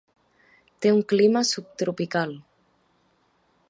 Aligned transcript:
Té 0.85 0.93
un 0.95 1.03
clima 1.13 1.45
subtropical. 1.51 2.37